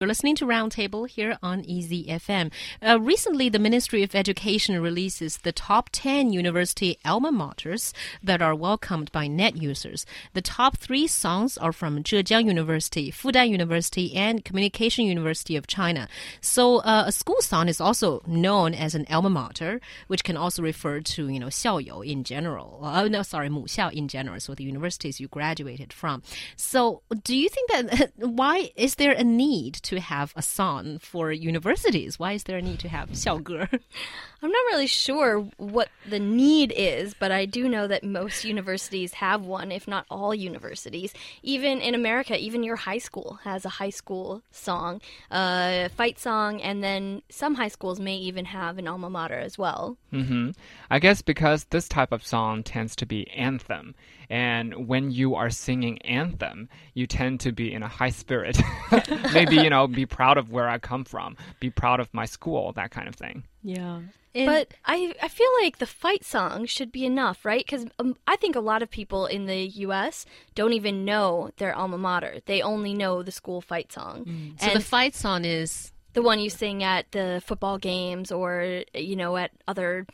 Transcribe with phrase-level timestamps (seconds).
[0.00, 2.52] You're listening to Roundtable here on Easy FM.
[2.80, 7.92] Uh, recently, the Ministry of Education releases the top 10 university alma maters
[8.22, 10.06] that are welcomed by net users.
[10.34, 16.06] The top three songs are from Zhejiang University, Fudan University, and Communication University of China.
[16.40, 20.62] So, uh, a school song is also known as an alma mater, which can also
[20.62, 22.78] refer to, you know, 校友 in general.
[22.84, 24.38] Uh, no, sorry, 母校 in general.
[24.38, 26.22] So, the universities you graduated from.
[26.54, 31.32] So, do you think that why is there a need To have a song for
[31.32, 32.18] universities?
[32.18, 33.68] Why is there a need to have 校歌?
[34.42, 39.14] I'm not really sure what the need is, but I do know that most universities
[39.14, 41.12] have one, if not all universities.
[41.42, 45.00] Even in America, even your high school has a high school song,
[45.32, 49.58] a fight song, and then some high schools may even have an alma mater as
[49.58, 49.96] well.
[50.12, 50.50] Mm-hmm.
[50.90, 53.94] I guess because this type of song tends to be anthem,
[54.30, 58.60] and when you are singing anthem, you tend to be in a high spirit.
[59.32, 62.72] Maybe you know, be proud of where I come from, be proud of my school,
[62.72, 63.44] that kind of thing.
[63.62, 64.00] Yeah.
[64.34, 67.64] but I, I feel like the fight song should be enough, right?
[67.64, 70.26] Because um, I think a lot of people in the U.S.
[70.54, 72.40] don't even know their alma mater.
[72.44, 74.24] They only know the school fight song.
[74.24, 74.60] Mm.
[74.60, 79.16] So the fight song is the one you sing at the football games or you
[79.16, 80.06] know at other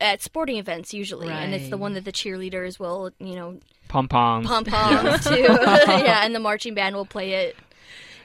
[0.00, 1.42] at sporting events usually, right.
[1.42, 5.34] and it's the one that the cheerleaders will you know pom poms pom poms too.
[5.48, 7.56] yeah, and the marching band will play it.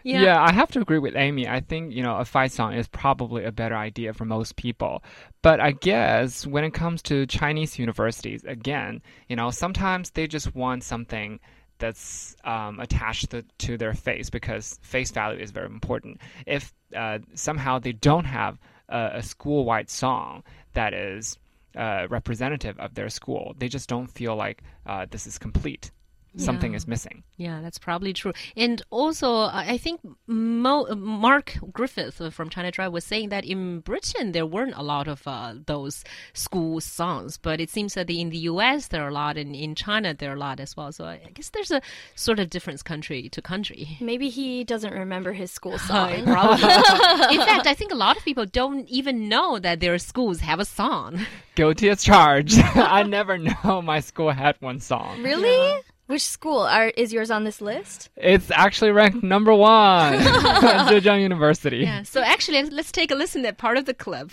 [0.04, 0.22] Yeah.
[0.22, 1.48] yeah, I have to agree with Amy.
[1.48, 5.04] I think, you know, a fight song is probably a better idea for most people.
[5.42, 10.56] But I guess when it comes to Chinese universities, again, you know, sometimes they just
[10.56, 11.40] want something
[11.80, 16.20] that's um, attached to, to, their face because face value is very important.
[16.46, 18.58] If uh, somehow they don't have
[18.90, 21.38] a, a school wide song that is
[21.76, 25.92] uh, representative of their school, they just don't feel like uh, this is complete
[26.40, 26.78] something yeah.
[26.78, 27.24] is missing.
[27.38, 28.34] Yeah, that's probably true.
[28.56, 34.32] And also, I think Mo Mark Griffith from China Drive was saying that in Britain
[34.32, 38.38] there weren't a lot of uh, those school songs, but it seems that in the
[38.50, 38.88] U.S.
[38.88, 40.92] there are a lot, and in China there are a lot as well.
[40.92, 41.82] So I guess there's a
[42.16, 43.98] sort of difference country to country.
[44.00, 46.24] Maybe he doesn't remember his school song.
[46.24, 46.64] probably.
[46.64, 50.60] in fact, I think a lot of people don't even know that their schools have
[50.60, 51.26] a song.
[51.56, 52.60] Guilty as charged.
[52.76, 55.22] I never know my school had one song.
[55.24, 55.50] Really?
[55.50, 55.80] Yeah.
[56.10, 58.10] Which school are is yours on this list?
[58.18, 60.14] It's actually ranked number one,
[60.90, 61.78] Zhejiang University.
[61.86, 62.02] Yeah.
[62.02, 64.32] So actually, let's take a listen at part of the clip.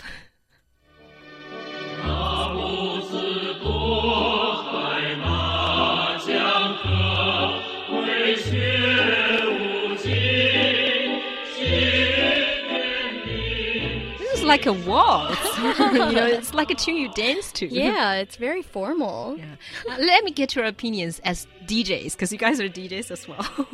[14.47, 15.57] Like a waltz.
[15.57, 17.67] you know, it's like a tune you dance to.
[17.67, 19.37] Yeah, it's very formal.
[19.37, 19.55] Yeah.
[19.89, 23.67] Uh, let me get your opinions as DJs, because you guys are DJs as well.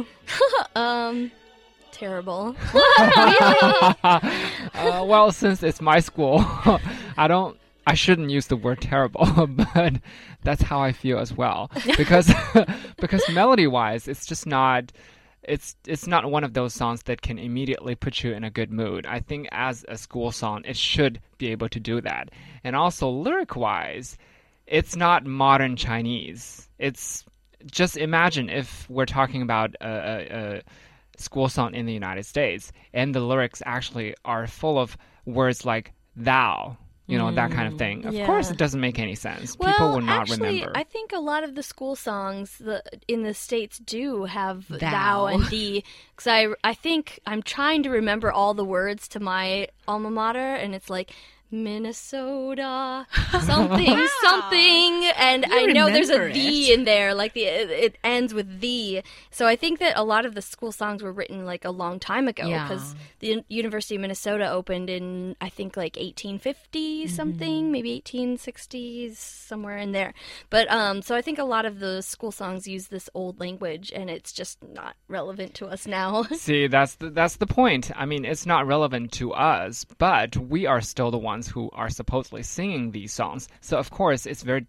[0.76, 1.32] um,
[1.92, 2.56] terrible.
[2.74, 4.20] uh,
[5.06, 6.44] well, since it's my school,
[7.18, 7.58] I don't.
[7.86, 9.96] I shouldn't use the word terrible, but
[10.44, 11.70] that's how I feel as well.
[11.98, 12.34] Because
[12.98, 14.92] because melody wise, it's just not
[15.44, 18.72] it's it's not one of those songs that can immediately put you in a good
[18.72, 19.06] mood.
[19.06, 22.30] I think as a school song, it should be able to do that.
[22.64, 24.18] And also lyric wise,
[24.68, 26.70] it's not modern Chinese.
[26.80, 27.26] It's
[27.66, 30.62] just imagine if we're talking about a, a, a
[31.18, 35.94] school song in the United States, and the lyrics actually are full of words like
[36.16, 38.06] thou you know, mm, that kind of thing.
[38.06, 38.26] Of yeah.
[38.26, 39.58] course, it doesn't make any sense.
[39.58, 40.72] Well, People will not actually, remember.
[40.76, 44.78] I think a lot of the school songs the, in the states do have thou,
[44.80, 45.84] thou and thee.
[46.16, 50.40] Because I, I think I'm trying to remember all the words to my alma mater,
[50.56, 51.12] and it's like
[51.54, 53.06] Minnesota,
[53.42, 54.08] something, wow.
[54.22, 56.34] something, and you I know there's a it.
[56.34, 60.04] "the" in there, like the it, it, ends with "the." So I think that a
[60.04, 63.36] lot of the school songs were written like a long time ago because yeah.
[63.36, 67.16] the University of Minnesota opened in I think like 1850 mm-hmm.
[67.16, 70.16] something, maybe 1860s, somewhere in there.
[70.50, 73.92] But um, so I think a lot of the school songs use this old language,
[73.96, 76.24] and it's just not relevant to us now.
[76.34, 77.92] See, that's the, that's the point.
[77.96, 81.90] I mean, it's not relevant to us, but we are still the ones who are
[81.90, 83.48] supposedly singing these songs.
[83.62, 84.68] So, of course, it's very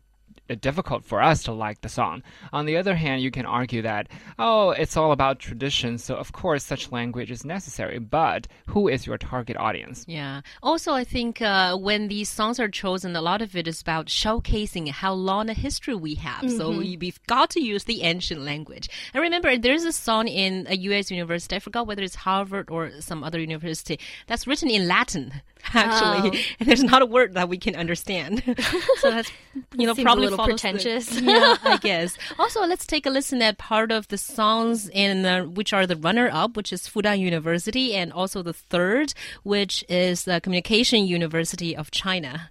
[0.61, 2.23] difficult for us to like the song.
[2.53, 4.09] On the other hand, you can argue that,
[4.39, 7.99] oh, it's all about tradition, so of course such language is necessary.
[7.99, 10.05] But who is your target audience?
[10.09, 10.41] Yeah.
[10.63, 14.07] Also, I think uh, when these songs are chosen, a lot of it is about
[14.07, 16.43] showcasing how long a history we have.
[16.43, 16.59] Mm -hmm.
[16.59, 16.99] So Mm-hmm.
[17.01, 18.89] we've got to use the ancient language.
[19.15, 21.11] And remember there's a song in a U.S.
[21.11, 23.97] university, I forgot whether it's Harvard or some other university,
[24.27, 25.33] that's written in Latin.
[25.73, 26.59] Actually, Oh.
[26.61, 28.43] and there's not a word that we can understand.
[29.03, 29.31] so that's
[29.79, 31.21] you know probably little the- pretentious.
[31.21, 32.17] yeah, I guess.
[32.39, 35.97] Also, let's take a listen at part of the songs in uh, which are the
[35.97, 41.91] runner-up, which is Fudan University, and also the third, which is the Communication University of
[41.91, 42.51] China.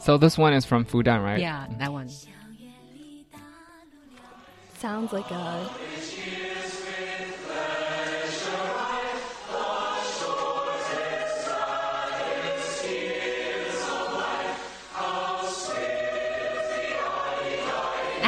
[0.00, 1.40] So this one is from Fudan, right?
[1.40, 2.08] Yeah, that one.
[4.78, 5.68] Sounds like a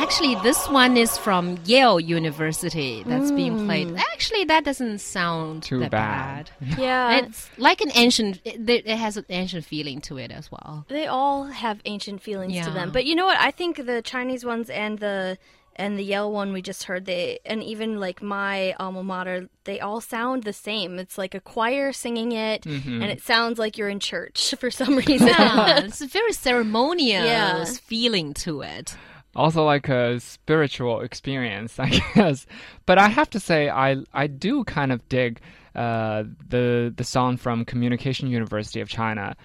[0.03, 3.67] Actually, this one is from Yale University that's being hmm.
[3.67, 3.97] played.
[3.97, 6.51] Actually, that doesn't sound Too that bad.
[6.77, 7.19] yeah.
[7.19, 8.41] It's like an ancient.
[8.45, 10.85] It, it has an ancient feeling to it as well.
[10.89, 12.71] They all have ancient feelings to Yeah.
[12.71, 12.91] them.
[12.91, 13.39] But you know what?
[13.39, 15.39] I think the Chinese ones and the
[15.77, 19.79] and the Yale one we just heard they and even like my alma mater they
[19.79, 20.99] all sound the same.
[20.99, 23.03] It's like a choir singing it mm-hmm.
[23.03, 25.29] and it sounds like you're in church for some reason.
[25.29, 27.65] Yeah, it's a very ceremonious Yeah.
[27.65, 28.97] feeling to it.
[29.35, 32.47] Also like a spiritual experience, I guess.
[32.87, 35.41] But I have to say, I I do kind of dig
[35.75, 39.37] uh, the the song from Communication University of China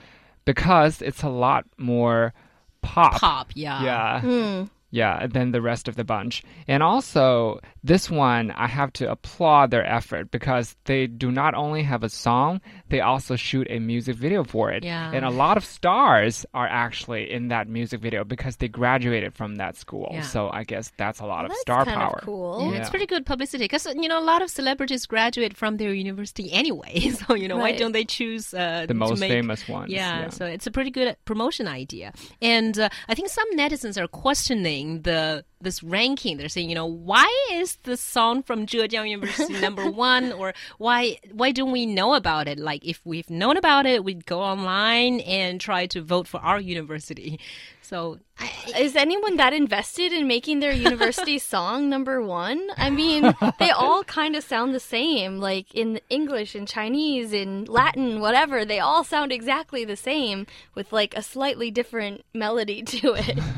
[0.45, 2.33] because it's a lot more
[2.81, 3.13] pop.
[3.13, 3.83] Pop, yeah.
[4.21, 4.65] Yeah.
[4.89, 6.43] Yeah, than the rest of the bunch.
[6.67, 11.83] And also, this one, I have to applaud their effort because they do not only
[11.83, 14.85] have a song, they also shoot a music video for it.
[14.85, 15.11] Yeah.
[15.13, 19.57] And a lot of stars are actually in that music video because they graduated from
[19.57, 20.07] that school.
[20.13, 20.21] Yeah.
[20.21, 22.19] So I guess that's a lot of That's star kind power.
[22.19, 22.61] of cool.
[22.61, 22.77] Yeah, Yeah.
[22.79, 26.47] It's pretty good publicity because you know a lot of celebrities graduate from their university
[26.51, 27.11] anyway.
[27.27, 29.91] So you know why don't they choose uh, The most make- famous ones.
[29.91, 32.13] Yeah, so it's a pretty good promotion idea.
[32.41, 36.37] And uh, I think some netizens are questioning the this ranking.
[36.37, 41.17] They're saying, you know, why is the song from Zhejiang University number one, or why
[41.31, 42.59] why don't we know about it?
[42.59, 46.59] Like, if we've known about it, we'd go online and try to vote for our
[46.59, 47.39] university.
[47.87, 52.67] So I, Is anyone that invested in making their university song number one?
[52.75, 57.63] I mean, they all kind of sound the same, like in English, in Chinese, in
[57.63, 58.65] Latin, whatever.
[58.65, 63.39] They all sound exactly the same with like a slightly different melody to it.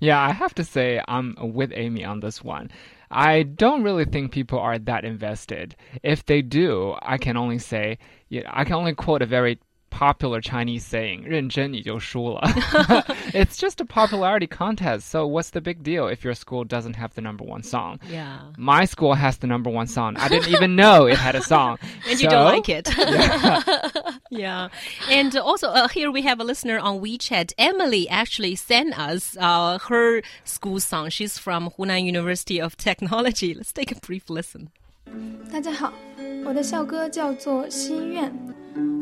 [0.00, 2.70] Yeah, I have to say I'm with Amy on this one.
[3.10, 5.76] I don't really think people are that invested.
[6.02, 7.98] If they do, I can only say,
[8.46, 9.58] I can only quote a very
[9.89, 12.41] popular Chinese saying, 认真你就输了.
[13.31, 17.13] it's just a popularity contest, so what's the big deal if your school doesn't have
[17.13, 17.99] the number one song?
[18.09, 20.15] yeah, My school has the number one song.
[20.17, 21.77] I didn't even know it had a song.
[22.09, 22.89] and you So- don't like it.
[24.31, 24.69] Yeah.
[25.11, 27.53] And also, uh, here we have a listener on WeChat.
[27.59, 31.09] Emily actually sent us uh, her school song.
[31.09, 33.53] She's from Hunan University of Technology.
[33.53, 34.69] Let's take a brief listen.
[35.51, 35.93] 大家好，
[36.45, 38.31] 我的校歌叫做《心愿》。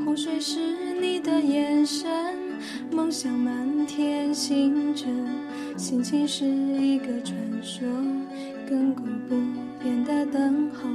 [0.06, 0.60] 湖水是
[1.00, 2.08] 你的眼神，
[2.92, 5.12] 梦想满天星辰，
[5.76, 7.88] 心情是一个传说，
[8.70, 9.34] 亘古不
[9.82, 10.88] 变的等候，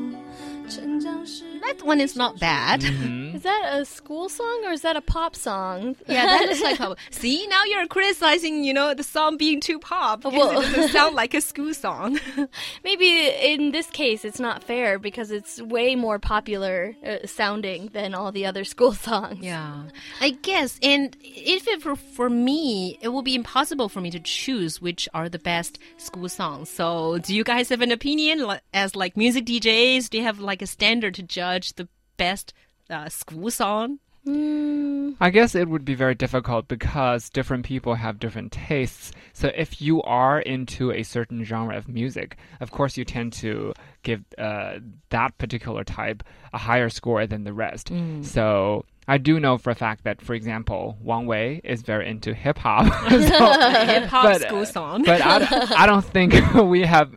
[0.78, 2.84] That one is not bad.
[2.84, 5.96] is that a school song or is that a pop song?
[6.08, 6.98] Yeah, that is like pop.
[7.12, 10.90] See, now you're criticizing, you know, the song being too pop because Well- it doesn't
[10.90, 12.20] sound like a school song.
[12.84, 18.14] Maybe in this case it's not fair because it's way more popular uh, sounding than
[18.14, 19.44] all the other school songs.
[19.44, 19.84] Yeah,
[20.20, 20.80] I guess.
[20.82, 25.08] And if it were for me, it would be impossible for me to choose which
[25.14, 26.70] are the best school songs.
[26.70, 30.10] So, do you guys have an opinion as like music DJs?
[30.10, 31.88] Do you have like a standard to judge the
[32.18, 32.54] best
[32.90, 34.00] uh, school song?
[34.28, 39.12] I guess it would be very difficult because different people have different tastes.
[39.34, 43.74] So if you are into a certain genre of music, of course you tend to
[44.04, 44.76] give uh,
[45.10, 47.92] that particular type a higher score than the rest.
[48.22, 52.36] So I do know for a fact that, for example, Wang Wei is very into
[52.36, 52.86] hip hop.
[53.10, 55.04] Hip hop But, school song.
[55.04, 57.12] but I, I don't think we have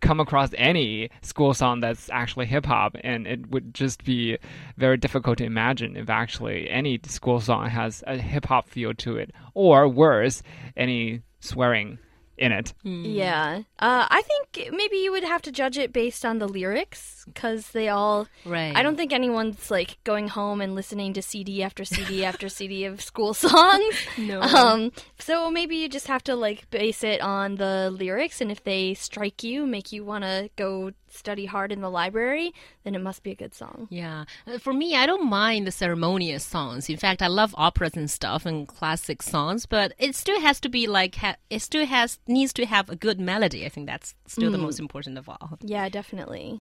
[0.00, 4.38] come across any school song that's actually hip hop, and it would just be
[4.76, 9.16] very difficult to imagine if actually any school song has a hip hop feel to
[9.16, 10.42] it, or worse,
[10.76, 11.98] any swearing
[12.40, 12.72] in it.
[12.82, 13.62] Yeah.
[13.78, 17.70] Uh, I think maybe you would have to judge it based on the lyrics because
[17.70, 18.26] they all.
[18.44, 18.74] Right.
[18.74, 22.86] I don't think anyone's like going home and listening to CD after CD after CD
[22.86, 23.94] of school songs.
[24.16, 24.40] No.
[24.40, 28.64] Um, so maybe you just have to like base it on the lyrics, and if
[28.64, 32.52] they strike you, make you want to go study hard in the library,
[32.84, 33.86] then it must be a good song.
[33.90, 34.24] Yeah.
[34.46, 36.88] Uh, For me, I don't mind the ceremonious songs.
[36.88, 40.68] In fact, I love operas and stuff and classic songs, but it still has to
[40.68, 43.64] be like, ha- it still has, needs to have a good melody.
[43.64, 45.58] I think that's still the most important of all.
[45.60, 46.58] Yeah, definitely.